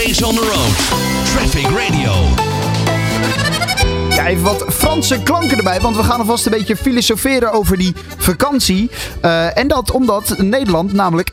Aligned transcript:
Always 0.00 0.22
on 0.22 0.34
the 0.34 0.40
road. 0.40 1.26
Traffic 1.26 1.70
Radio. 1.72 2.49
Even 4.26 4.44
wat 4.44 4.64
Franse 4.68 5.22
klanken 5.22 5.56
erbij, 5.56 5.80
want 5.80 5.96
we 5.96 6.02
gaan 6.02 6.18
alvast 6.18 6.46
een 6.46 6.52
beetje 6.52 6.76
filosoferen 6.76 7.52
over 7.52 7.76
die 7.76 7.94
vakantie. 8.18 8.90
Uh, 9.24 9.58
en 9.58 9.68
dat 9.68 9.90
omdat 9.90 10.34
Nederland 10.38 10.92
namelijk 10.92 11.30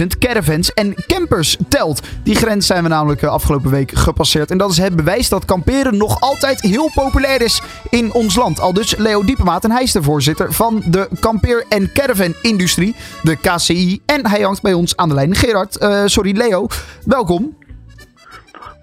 600.000 0.00 0.06
caravans 0.18 0.72
en 0.72 0.94
campers 1.06 1.56
telt. 1.68 2.00
Die 2.22 2.34
grens 2.34 2.66
zijn 2.66 2.82
we 2.82 2.88
namelijk 2.88 3.22
uh, 3.22 3.30
afgelopen 3.30 3.70
week 3.70 3.92
gepasseerd. 3.92 4.50
En 4.50 4.58
dat 4.58 4.70
is 4.70 4.78
het 4.78 4.96
bewijs 4.96 5.28
dat 5.28 5.44
kamperen 5.44 5.96
nog 5.96 6.20
altijd 6.20 6.60
heel 6.60 6.90
populair 6.94 7.42
is 7.42 7.62
in 7.90 8.12
ons 8.12 8.36
land. 8.36 8.60
Al 8.60 8.72
dus 8.72 8.96
Leo 8.96 9.24
Diepemaat 9.24 9.64
en 9.64 9.70
hij 9.70 9.82
is 9.82 9.92
de 9.92 10.02
voorzitter 10.02 10.52
van 10.52 10.82
de 10.86 11.08
kampeer- 11.20 11.64
en 11.68 11.92
caravan-industrie, 11.92 12.94
de 13.22 13.36
KCI. 13.36 14.00
En 14.06 14.26
hij 14.26 14.40
hangt 14.40 14.62
bij 14.62 14.72
ons 14.72 14.96
aan 14.96 15.08
de 15.08 15.14
lijn. 15.14 15.34
Gerard, 15.34 15.82
uh, 15.82 16.02
sorry 16.04 16.36
Leo, 16.36 16.66
welkom. 17.04 17.56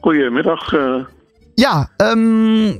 Goedemiddag. 0.01 0.73
Ja, 1.55 1.89
um, 1.97 2.79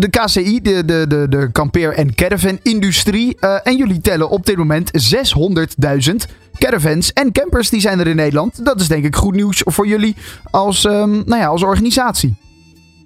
de, 0.00 0.08
KCI, 0.10 0.60
de, 0.60 0.84
de, 0.84 1.04
de, 1.08 1.26
de 1.28 1.52
kampeer- 1.52 1.92
en 1.92 2.14
caravan-industrie. 2.14 3.36
Uh, 3.40 3.58
en 3.62 3.76
jullie 3.76 4.00
tellen 4.00 4.30
op 4.30 4.46
dit 4.46 4.56
moment 4.56 4.90
600.000 6.10 6.14
caravans 6.58 7.12
en 7.12 7.32
campers 7.32 7.70
die 7.70 7.80
zijn 7.80 8.00
er 8.00 8.06
in 8.06 8.16
Nederland. 8.16 8.64
Dat 8.64 8.80
is 8.80 8.88
denk 8.88 9.04
ik 9.04 9.16
goed 9.16 9.34
nieuws 9.34 9.62
voor 9.64 9.86
jullie 9.86 10.16
als, 10.50 10.84
um, 10.84 11.10
nou 11.10 11.40
ja, 11.40 11.46
als 11.46 11.62
organisatie. 11.62 12.34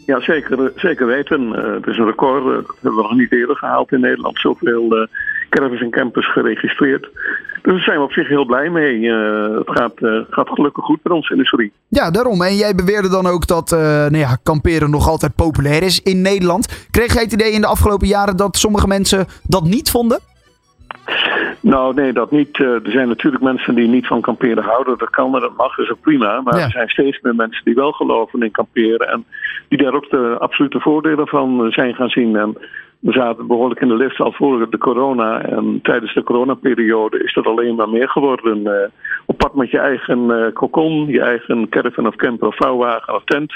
Ja, 0.06 0.20
zeker, 0.20 0.72
zeker 0.76 1.06
weten. 1.06 1.42
Uh, 1.42 1.74
het 1.74 1.86
is 1.86 1.98
een 1.98 2.04
record. 2.04 2.44
Dat 2.44 2.76
hebben 2.80 3.02
we 3.02 3.08
nog 3.08 3.16
niet 3.16 3.32
eerder 3.32 3.56
gehaald 3.56 3.92
in 3.92 4.00
Nederland. 4.00 4.38
Zoveel 4.38 5.08
caravans 5.48 5.80
en 5.80 5.90
campers 5.90 6.32
geregistreerd. 6.32 7.08
Dus 7.66 7.74
daar 7.74 7.84
zijn 7.84 7.98
we 7.98 8.04
op 8.04 8.12
zich 8.12 8.28
heel 8.28 8.44
blij 8.44 8.70
mee. 8.70 8.98
Uh, 8.98 9.58
het 9.58 9.70
gaat, 9.70 9.92
uh, 10.00 10.20
gaat 10.30 10.48
gelukkig 10.48 10.84
goed 10.84 10.98
met 11.02 11.12
onze 11.12 11.32
industrie. 11.32 11.72
Ja, 11.88 12.10
daarom. 12.10 12.42
En 12.42 12.56
jij 12.56 12.74
beweerde 12.74 13.08
dan 13.08 13.26
ook 13.26 13.46
dat 13.46 13.72
uh, 13.72 13.80
nou 13.80 14.16
ja, 14.16 14.36
kamperen 14.42 14.90
nog 14.90 15.08
altijd 15.08 15.34
populair 15.34 15.82
is 15.82 16.02
in 16.02 16.22
Nederland. 16.22 16.88
Kreeg 16.90 17.12
jij 17.12 17.22
het 17.22 17.32
idee 17.32 17.52
in 17.52 17.60
de 17.60 17.66
afgelopen 17.66 18.06
jaren 18.06 18.36
dat 18.36 18.56
sommige 18.56 18.86
mensen 18.86 19.26
dat 19.42 19.64
niet 19.64 19.90
vonden? 19.90 20.18
Nou, 21.60 21.94
nee, 21.94 22.12
dat 22.12 22.30
niet. 22.30 22.58
er 22.58 22.80
zijn 22.84 23.08
natuurlijk 23.08 23.42
mensen 23.42 23.74
die 23.74 23.88
niet 23.88 24.06
van 24.06 24.20
kamperen 24.20 24.64
houden. 24.64 24.98
Dat 24.98 25.10
kan 25.10 25.34
en 25.34 25.40
dat 25.40 25.56
mag, 25.56 25.78
is 25.78 25.90
ook 25.90 26.00
prima. 26.00 26.40
Maar 26.40 26.58
ja. 26.58 26.64
er 26.64 26.70
zijn 26.70 26.88
steeds 26.88 27.20
meer 27.20 27.34
mensen 27.34 27.64
die 27.64 27.74
wel 27.74 27.92
geloven 27.92 28.42
in 28.42 28.50
kamperen. 28.50 29.08
En 29.08 29.24
die 29.68 29.82
daar 29.82 29.94
ook 29.94 30.10
de 30.10 30.36
absolute 30.38 30.80
voordelen 30.80 31.26
van 31.26 31.66
zijn 31.70 31.94
gaan 31.94 32.08
zien. 32.08 32.36
En 32.36 32.56
we 33.06 33.12
zaten 33.12 33.46
behoorlijk 33.46 33.80
in 33.80 33.88
de 33.88 33.96
lift 33.96 34.20
al 34.20 34.32
voor 34.32 34.70
de 34.70 34.78
corona. 34.78 35.42
En 35.42 35.78
tijdens 35.82 36.14
de 36.14 36.22
coronaperiode 36.22 37.22
is 37.22 37.34
dat 37.34 37.46
alleen 37.46 37.74
maar 37.74 37.88
meer 37.88 38.08
geworden. 38.08 38.58
Uh, 38.58 38.72
op 39.26 39.38
pad 39.38 39.54
met 39.54 39.70
je 39.70 39.78
eigen 39.78 40.18
uh, 40.18 40.52
kokon, 40.52 41.06
je 41.06 41.20
eigen 41.20 41.68
caravan 41.68 42.06
of 42.06 42.16
camper 42.16 42.48
of 42.48 42.56
vouwwagen 42.56 43.14
of 43.14 43.24
tent. 43.24 43.54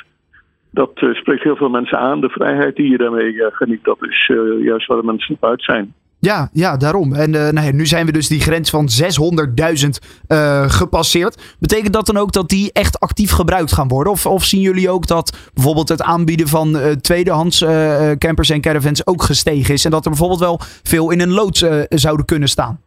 Dat 0.70 1.02
uh, 1.02 1.14
spreekt 1.14 1.42
heel 1.42 1.56
veel 1.56 1.68
mensen 1.68 1.98
aan. 1.98 2.20
De 2.20 2.28
vrijheid 2.28 2.76
die 2.76 2.90
je 2.90 2.98
daarmee 2.98 3.34
geniet, 3.50 3.84
dat 3.84 3.98
is 4.00 4.26
juist 4.62 4.86
waar 4.86 5.00
de 5.00 5.06
mensen 5.06 5.34
op 5.34 5.44
uit 5.44 5.62
zijn. 5.62 5.94
Ja, 6.20 6.50
ja, 6.52 6.76
daarom. 6.76 7.14
En 7.14 7.34
uh, 7.34 7.48
nou 7.48 7.72
nu 7.72 7.86
zijn 7.86 8.06
we 8.06 8.12
dus 8.12 8.28
die 8.28 8.40
grens 8.40 8.70
van 8.70 8.88
600.000 9.82 9.88
uh, 10.28 10.70
gepasseerd. 10.70 11.42
Betekent 11.58 11.92
dat 11.92 12.06
dan 12.06 12.16
ook 12.16 12.32
dat 12.32 12.48
die 12.48 12.72
echt 12.72 13.00
actief 13.00 13.30
gebruikt 13.30 13.72
gaan 13.72 13.88
worden? 13.88 14.12
Of, 14.12 14.26
of 14.26 14.44
zien 14.44 14.60
jullie 14.60 14.90
ook 14.90 15.06
dat 15.06 15.36
bijvoorbeeld 15.54 15.88
het 15.88 16.02
aanbieden 16.02 16.48
van 16.48 16.76
uh, 16.76 16.90
tweedehands 16.92 17.64
campers 18.18 18.50
en 18.50 18.60
caravans 18.60 19.06
ook 19.06 19.22
gestegen 19.22 19.74
is? 19.74 19.84
En 19.84 19.90
dat 19.90 20.04
er 20.04 20.10
bijvoorbeeld 20.10 20.40
wel 20.40 20.60
veel 20.82 21.10
in 21.10 21.20
een 21.20 21.32
loods 21.32 21.64
zouden 21.88 22.26
kunnen 22.26 22.48
staan? 22.48 22.80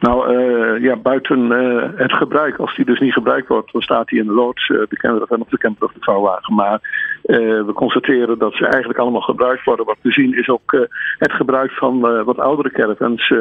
Nou 0.00 0.36
uh, 0.36 0.82
ja, 0.82 0.96
buiten 0.96 1.38
uh, 1.38 1.82
het 1.94 2.12
gebruik, 2.12 2.56
als 2.56 2.76
die 2.76 2.84
dus 2.84 3.00
niet 3.00 3.12
gebruikt 3.12 3.48
wordt, 3.48 3.72
dan 3.72 3.82
staat 3.82 4.08
die 4.08 4.20
in 4.20 4.26
de 4.26 4.32
loods, 4.32 4.68
uh, 4.68 4.78
de 4.88 4.96
caravan 4.96 5.40
of 5.40 5.48
de 5.48 5.58
camper 5.58 5.86
of 5.86 5.92
de 5.92 6.00
vouwwagen. 6.00 6.54
Maar 6.54 6.80
we 7.22 7.72
constateren 7.74 8.38
dat 8.38 8.54
ze 8.54 8.66
eigenlijk 8.66 8.98
allemaal 8.98 9.20
gebruikt 9.20 9.64
worden. 9.64 9.86
Wat 9.86 9.96
we 10.02 10.12
zien 10.12 10.38
is 10.38 10.48
ook 10.48 10.88
het 11.18 11.32
gebruik 11.32 11.70
van 11.70 12.24
wat 12.24 12.38
oudere 12.38 12.70
caravans 12.70 13.32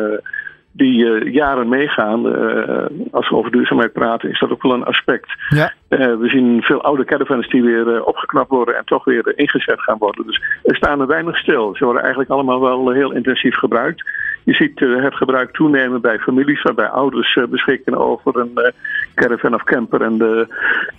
die 0.77 1.05
uh, 1.05 1.33
jaren 1.33 1.69
meegaan. 1.69 2.25
Uh, 2.25 2.85
als 3.11 3.29
we 3.29 3.35
over 3.35 3.51
duurzaamheid 3.51 3.93
praten, 3.93 4.29
is 4.29 4.39
dat 4.39 4.51
ook 4.51 4.61
wel 4.61 4.73
een 4.73 4.85
aspect. 4.85 5.29
Ja. 5.49 5.73
Uh, 5.89 5.99
we 5.99 6.29
zien 6.29 6.61
veel 6.61 6.81
oude 6.81 7.05
caravans 7.05 7.49
die 7.49 7.63
weer 7.63 8.03
opgeknapt 8.03 8.49
worden 8.49 8.77
en 8.77 8.85
toch 8.85 9.03
weer 9.03 9.37
ingezet 9.37 9.81
gaan 9.81 9.97
worden. 9.97 10.25
Dus 10.25 10.41
er 10.63 10.75
staan 10.75 11.01
er 11.01 11.07
weinig 11.07 11.37
stil. 11.37 11.75
Ze 11.75 11.83
worden 11.83 12.01
eigenlijk 12.01 12.31
allemaal 12.31 12.61
wel 12.61 12.91
heel 12.91 13.11
intensief 13.11 13.55
gebruikt. 13.55 14.03
Je 14.47 14.53
ziet 14.53 14.79
het 14.79 15.15
gebruik 15.15 15.51
toenemen 15.51 16.01
bij 16.01 16.19
families 16.19 16.61
waarbij 16.61 16.87
ouders 16.87 17.39
beschikken 17.49 17.97
over 17.97 18.37
een 18.37 18.73
caravan 19.15 19.53
of 19.53 19.63
camper 19.63 20.01
en 20.01 20.17
de 20.17 20.47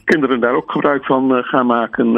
kinderen 0.04 0.40
daar 0.40 0.54
ook 0.54 0.70
gebruik 0.72 1.04
van 1.04 1.44
gaan 1.44 1.66
maken. 1.66 2.12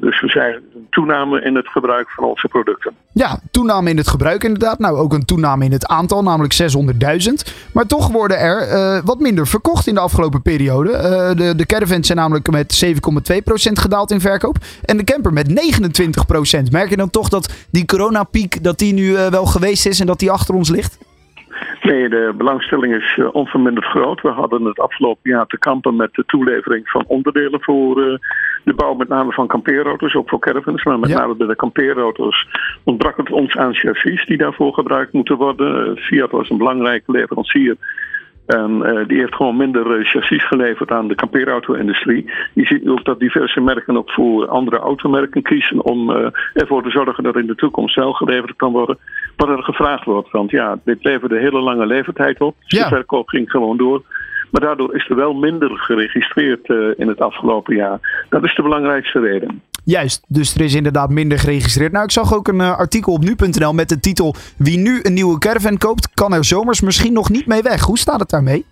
dus 0.00 0.20
we 0.20 0.28
zijn 0.28 0.54
een 0.54 0.86
toename 0.90 1.42
in 1.42 1.54
het 1.56 1.68
gebruik 1.68 2.10
van 2.10 2.24
onze 2.24 2.48
producten. 2.48 2.94
Ja, 3.12 3.40
toename 3.50 3.90
in 3.90 3.96
het 3.96 4.08
gebruik 4.08 4.44
inderdaad. 4.44 4.78
Nou, 4.78 4.96
ook 4.96 5.12
een 5.12 5.24
toename 5.24 5.64
in 5.64 5.72
het 5.72 5.86
aantal, 5.86 6.22
namelijk 6.22 6.54
600.000. 6.54 7.32
Maar 7.72 7.86
toch 7.86 8.08
worden 8.08 8.38
er 8.38 8.72
uh, 8.72 9.00
wat 9.04 9.20
minder 9.20 9.46
verkocht 9.46 9.86
in 9.86 9.94
de 9.94 10.00
afgelopen 10.00 10.42
periode. 10.42 10.90
Uh, 10.90 11.46
de, 11.46 11.54
de 11.56 11.66
caravans 11.66 12.06
zijn 12.06 12.18
namelijk 12.18 12.50
met 12.50 12.84
7,2% 12.84 12.92
gedaald 13.72 14.10
in 14.10 14.20
verkoop. 14.20 14.56
En 14.82 14.96
de 14.96 15.04
camper 15.04 15.32
met 15.32 15.48
29%. 15.48 15.52
Merk 16.70 16.90
je 16.90 16.96
dan 16.96 17.10
toch 17.10 17.28
dat 17.28 17.52
die 17.70 17.84
coronapiek 17.84 18.64
dat 18.64 18.78
die 18.78 18.92
nu 18.92 19.10
uh, 19.10 19.26
wel 19.26 19.46
geweest 19.46 19.86
is 19.86 20.00
en 20.00 20.06
dat 20.06 20.18
die 20.18 20.30
achter 20.30 20.54
ons 20.54 20.68
ligt? 20.68 20.98
Nee, 21.82 22.08
de 22.08 22.32
belangstelling 22.36 22.94
is 22.94 23.16
uh, 23.16 23.34
onverminderd 23.34 23.86
groot. 23.86 24.20
We 24.20 24.28
hadden 24.28 24.64
het 24.64 24.78
afgelopen 24.78 25.30
jaar 25.30 25.46
te 25.46 25.58
kampen 25.58 25.96
met 25.96 26.14
de 26.14 26.24
toelevering 26.26 26.88
van 26.88 27.04
onderdelen 27.06 27.62
voor 27.62 28.00
uh, 28.00 28.18
de 28.64 28.74
bouw, 28.74 28.94
met 28.94 29.08
name 29.08 29.32
van 29.32 29.46
kampeerauto's, 29.46 30.14
ook 30.14 30.28
voor 30.28 30.38
caravans. 30.38 30.84
Maar 30.84 30.98
met 30.98 31.10
ja. 31.10 31.18
name 31.18 31.34
bij 31.34 31.46
de 31.46 31.56
kampeerauto's 31.56 32.46
ontbrak 32.84 33.16
het 33.16 33.30
ons 33.30 33.56
aan 33.56 33.74
chassis 33.74 34.26
die 34.26 34.36
daarvoor 34.36 34.74
gebruikt 34.74 35.12
moeten 35.12 35.36
worden. 35.36 35.96
Fiat 35.96 36.30
was 36.30 36.50
een 36.50 36.58
belangrijke 36.58 37.12
leverancier. 37.12 37.76
En 38.50 38.70
uh, 38.70 39.06
die 39.06 39.18
heeft 39.18 39.34
gewoon 39.34 39.56
minder 39.56 39.98
uh, 39.98 40.06
chassis 40.06 40.46
geleverd 40.46 40.90
aan 40.90 41.08
de 41.08 41.14
kampeerauto-industrie. 41.14 42.30
Je 42.52 42.64
ziet 42.64 42.88
ook 42.88 43.04
dat 43.04 43.18
diverse 43.18 43.60
merken 43.60 43.96
ook 43.96 44.10
voor 44.10 44.48
andere 44.48 44.78
automerken 44.78 45.42
kiezen 45.42 45.84
om 45.84 46.10
uh, 46.10 46.26
ervoor 46.52 46.82
te 46.82 46.90
zorgen 46.90 47.24
dat 47.24 47.36
in 47.36 47.46
de 47.46 47.54
toekomst 47.54 47.94
wel 47.94 48.12
geleverd 48.12 48.56
kan 48.56 48.72
worden 48.72 48.98
wat 49.36 49.48
er 49.48 49.62
gevraagd 49.62 50.04
wordt. 50.04 50.30
Want 50.30 50.50
ja, 50.50 50.78
dit 50.84 51.04
leverde 51.04 51.38
hele 51.38 51.60
lange 51.60 51.86
levertijd 51.86 52.40
op. 52.40 52.54
Dus 52.58 52.78
Ja. 52.78 52.88
De 52.88 52.94
verkoop 52.94 53.28
ging 53.28 53.50
gewoon 53.50 53.76
door. 53.76 54.02
Maar 54.50 54.60
daardoor 54.60 54.94
is 54.94 55.08
er 55.08 55.16
wel 55.16 55.34
minder 55.34 55.70
geregistreerd 55.78 56.68
in 56.96 57.08
het 57.08 57.20
afgelopen 57.20 57.76
jaar. 57.76 58.26
Dat 58.28 58.44
is 58.44 58.54
de 58.54 58.62
belangrijkste 58.62 59.20
reden. 59.20 59.62
Juist, 59.90 60.24
dus 60.28 60.54
er 60.54 60.60
is 60.60 60.74
inderdaad 60.74 61.10
minder 61.10 61.38
geregistreerd. 61.38 61.92
Nou, 61.92 62.04
ik 62.04 62.10
zag 62.10 62.34
ook 62.34 62.48
een 62.48 62.60
uh, 62.60 62.78
artikel 62.78 63.12
op 63.12 63.22
nu.nl 63.22 63.72
met 63.72 63.88
de 63.88 64.00
titel... 64.00 64.34
Wie 64.56 64.78
nu 64.78 65.00
een 65.02 65.14
nieuwe 65.14 65.38
caravan 65.38 65.78
koopt, 65.78 66.08
kan 66.14 66.32
er 66.32 66.44
zomers 66.44 66.80
misschien 66.80 67.12
nog 67.12 67.30
niet 67.30 67.46
mee 67.46 67.62
weg. 67.62 67.80
Hoe 67.80 67.98
staat 67.98 68.20
het 68.20 68.30
daarmee? 68.30 68.64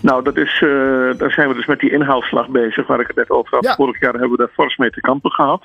Nou, 0.00 0.24
dat 0.24 0.36
is, 0.36 0.60
uh, 0.60 0.70
daar 1.18 1.30
zijn 1.30 1.48
we 1.48 1.54
dus 1.54 1.66
met 1.66 1.80
die 1.80 1.92
inhaalslag 1.92 2.48
bezig, 2.48 2.86
waar 2.86 3.00
ik 3.00 3.06
het 3.06 3.16
net 3.16 3.30
over 3.30 3.54
had. 3.54 3.64
Ja. 3.64 3.74
Vorig 3.74 4.00
jaar 4.00 4.12
hebben 4.12 4.30
we 4.30 4.36
daar 4.36 4.52
fors 4.52 4.76
mee 4.76 4.90
te 4.90 5.00
kampen 5.00 5.30
gehad. 5.30 5.62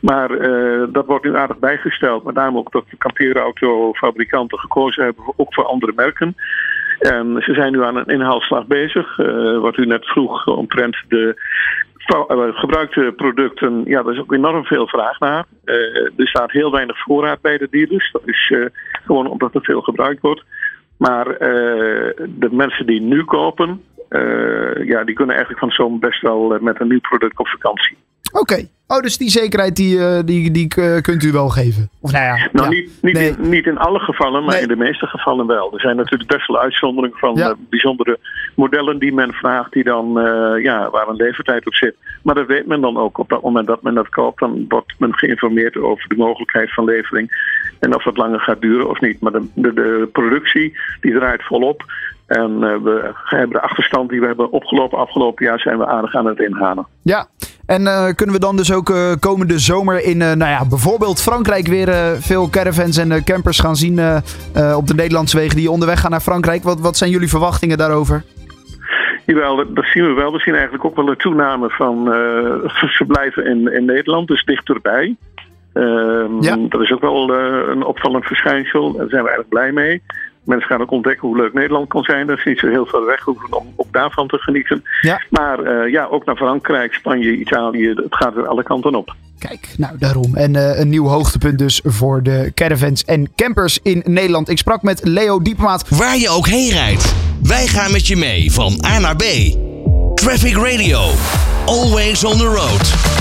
Maar 0.00 0.30
uh, 0.30 0.84
dat 0.92 1.06
wordt 1.06 1.24
nu 1.24 1.36
aardig 1.36 1.58
bijgesteld. 1.58 2.24
Met 2.24 2.34
name 2.34 2.58
ook 2.58 2.72
dat 2.72 2.84
de 2.90 2.96
kampeerautofabrikanten 2.96 4.58
gekozen 4.58 5.04
hebben, 5.04 5.24
ook 5.36 5.54
voor 5.54 5.66
andere 5.66 5.92
merken. 5.96 6.36
En 6.98 7.36
ze 7.38 7.54
zijn 7.54 7.72
nu 7.72 7.84
aan 7.84 7.96
een 7.96 8.06
inhaalslag 8.06 8.66
bezig. 8.66 9.18
Uh, 9.18 9.60
wat 9.60 9.76
u 9.76 9.86
net 9.86 10.06
vroeg 10.06 10.46
omtrent 10.46 10.96
de 11.08 11.36
gebruikte 12.54 13.12
producten. 13.16 13.82
Ja, 13.84 14.02
daar 14.02 14.12
is 14.12 14.20
ook 14.20 14.32
enorm 14.32 14.64
veel 14.64 14.88
vraag 14.88 15.18
naar. 15.18 15.44
Uh, 15.64 15.74
er 16.16 16.28
staat 16.28 16.50
heel 16.50 16.70
weinig 16.70 16.98
voorraad 16.98 17.40
bij 17.40 17.58
de 17.58 17.68
dealers. 17.70 18.12
Dat 18.12 18.22
is 18.24 18.50
uh, 18.50 18.66
gewoon 19.04 19.26
omdat 19.26 19.54
er 19.54 19.64
veel 19.64 19.80
gebruikt 19.80 20.20
wordt. 20.20 20.44
Maar 20.96 21.24
de 22.28 22.48
mensen 22.50 22.86
die 22.86 23.00
nu 23.00 23.24
kopen, 23.24 23.82
ja, 24.84 25.04
die 25.04 25.14
kunnen 25.14 25.34
eigenlijk 25.34 25.58
van 25.58 25.70
zo'n 25.70 25.98
best 25.98 26.20
wel 26.20 26.58
met 26.60 26.80
een 26.80 26.88
nieuw 26.88 27.00
product 27.00 27.38
op 27.38 27.48
vakantie. 27.48 27.96
Oké. 28.40 28.52
Okay. 28.52 28.68
Oh, 28.86 29.00
dus 29.00 29.18
die 29.18 29.30
zekerheid 29.30 29.76
die, 29.76 29.96
uh, 29.96 30.18
die, 30.24 30.50
die 30.50 30.72
uh, 30.78 31.00
kunt 31.00 31.22
u 31.22 31.32
wel 31.32 31.48
geven? 31.48 31.90
Of 32.00 32.12
nou 32.12 32.24
ja. 32.24 32.48
Nou, 32.52 32.64
ja. 32.68 32.68
niet, 32.68 32.90
niet, 33.02 33.14
nee. 33.14 33.28
in, 33.38 33.48
niet 33.48 33.66
in 33.66 33.78
alle 33.78 33.98
gevallen, 33.98 34.44
maar 34.44 34.52
Nee. 34.54 34.62
in 34.62 34.68
de 34.68 34.76
meeste 34.76 35.06
gevallen 35.06 35.46
wel. 35.46 35.72
Er 35.74 35.80
zijn 35.80 35.96
natuurlijk 35.96 36.30
best 36.30 36.46
wel 36.46 36.60
uitzonderingen 36.60 37.18
van 37.18 37.34
Ja. 37.34 37.48
eh, 37.48 37.54
bijzondere 37.70 38.18
modellen 38.54 38.98
die 38.98 39.12
men 39.14 39.32
vraagt, 39.32 39.72
die 39.72 39.84
dan, 39.84 40.18
eh, 40.20 40.62
ja, 40.62 40.90
waar 40.90 41.08
een 41.08 41.16
levertijd 41.16 41.66
op 41.66 41.74
zit. 41.74 41.94
Maar 42.22 42.34
dat 42.34 42.46
weet 42.46 42.66
men 42.66 42.80
dan 42.80 42.96
ook. 42.96 43.18
Op 43.18 43.28
dat 43.28 43.42
moment 43.42 43.66
dat 43.66 43.82
men 43.82 43.94
dat 43.94 44.08
koopt, 44.08 44.40
dan 44.40 44.64
wordt 44.68 44.94
men 44.98 45.14
geïnformeerd 45.14 45.76
over 45.76 46.08
de 46.08 46.16
mogelijkheid 46.16 46.74
van 46.74 46.84
levering. 46.84 47.52
En 47.80 47.94
of 47.94 48.02
dat 48.02 48.16
langer 48.16 48.40
gaat 48.40 48.60
duren 48.60 48.90
of 48.90 49.00
niet. 49.00 49.20
Maar 49.20 49.32
de, 49.32 49.46
de, 49.54 49.72
de 49.72 50.08
productie, 50.12 50.76
die 51.00 51.12
draait 51.14 51.42
volop. 51.42 51.84
En 52.26 52.50
eh, 52.62 52.76
we 52.82 53.10
hebben 53.24 53.50
de 53.56 53.60
achterstand 53.60 54.10
die 54.10 54.20
we 54.20 54.26
hebben 54.26 54.50
opgelopen 54.52 54.98
afgelopen 54.98 55.44
jaar, 55.44 55.60
zijn 55.60 55.78
we 55.78 55.86
aardig 55.86 56.14
aan 56.14 56.26
het 56.26 56.38
inhalen. 56.40 56.86
Ja. 57.02 57.26
En 57.66 57.86
eh, 57.86 58.14
kunnen 58.14 58.34
we 58.34 58.40
dan 58.40 58.56
dus 58.56 58.72
ook 58.72 58.90
eh, 58.90 59.12
komende 59.20 59.58
zomer 59.58 60.04
in, 60.04 60.22
eh, 60.22 60.32
nou 60.32 60.50
ja, 60.50 60.66
bijvoorbeeld 60.68 61.22
Frankrijk 61.22 61.66
weer 61.66 61.88
veel 62.20 62.50
caravans 62.50 62.96
en 62.96 63.24
campers 63.24 63.58
gaan 63.58 63.76
zien 63.76 64.00
op 64.76 64.86
de 64.86 64.94
Nederlandse 64.94 65.36
wegen 65.36 65.56
die 65.56 65.70
onderweg 65.70 66.00
gaan 66.00 66.10
naar 66.10 66.20
Frankrijk? 66.20 66.62
Wat, 66.62 66.80
wat 66.80 66.96
zijn 66.96 67.10
jullie 67.10 67.28
verwachtingen 67.28 67.78
daarover? 67.78 68.24
Jawel, 69.26 69.56
dat, 69.56 69.76
dat, 69.76 69.84
zien 69.84 70.06
we 70.06 70.12
wel. 70.12 70.32
We 70.32 70.38
zien 70.38 70.54
eigenlijk 70.54 70.84
ook 70.84 70.96
wel 70.96 71.08
een 71.08 71.16
toename 71.16 71.70
van 71.70 72.04
verblijven 72.98 73.46
in, 73.46 73.72
in 73.72 73.84
Nederland, 73.84 74.28
dus 74.28 74.44
dichterbij. 74.44 75.16
Ehm, 75.72 76.42
ja. 76.42 76.56
Dat 76.68 76.80
is 76.80 76.92
ook 76.92 77.00
wel 77.00 77.30
een 77.68 77.84
opvallend 77.84 78.24
verschijnsel. 78.24 78.92
Daar 78.92 79.08
zijn 79.08 79.22
we 79.22 79.28
eigenlijk 79.28 79.48
blij 79.48 79.72
mee. 79.72 80.02
Mensen 80.44 80.68
gaan 80.68 80.80
ook 80.80 80.90
ontdekken 80.90 81.28
hoe 81.28 81.36
leuk 81.36 81.52
Nederland 81.52 81.88
kan 81.88 82.02
zijn. 82.02 82.26
Dat 82.26 82.38
is 82.38 82.44
niet 82.44 82.58
zo 82.58 82.68
heel 82.68 82.86
ver 82.86 83.06
weg 83.06 83.20
hoeven 83.20 83.58
om 83.58 83.72
ook 83.76 83.92
daarvan 83.92 84.28
te 84.28 84.38
genieten. 84.38 84.82
Ja. 85.00 85.22
Maar 85.30 85.60
uh, 85.60 85.92
ja, 85.92 86.04
ook 86.04 86.24
naar 86.24 86.36
Frankrijk, 86.36 86.94
Spanje, 86.94 87.36
Italië. 87.36 87.88
Het 87.88 88.14
gaat 88.14 88.36
er 88.36 88.46
alle 88.46 88.62
kanten 88.62 88.94
op. 88.94 89.14
Kijk, 89.38 89.68
nou 89.76 89.98
daarom. 89.98 90.34
En 90.34 90.54
uh, 90.54 90.78
een 90.78 90.88
nieuw 90.88 91.06
hoogtepunt 91.06 91.58
dus 91.58 91.80
voor 91.84 92.22
de 92.22 92.52
caravans 92.54 93.04
en 93.04 93.32
campers 93.36 93.78
in 93.82 94.02
Nederland. 94.06 94.48
Ik 94.48 94.58
sprak 94.58 94.82
met 94.82 95.00
Leo 95.04 95.42
Diepmaat. 95.42 95.88
Waar 95.88 96.16
je 96.16 96.28
ook 96.28 96.46
heen 96.46 96.70
rijdt, 96.70 97.14
wij 97.42 97.66
gaan 97.66 97.92
met 97.92 98.06
je 98.06 98.16
mee 98.16 98.52
van 98.52 98.84
A 98.86 98.98
naar 98.98 99.16
B. 99.16 99.22
Traffic 100.14 100.54
Radio. 100.54 101.00
Always 101.66 102.24
on 102.24 102.36
the 102.38 102.44
road. 102.44 103.13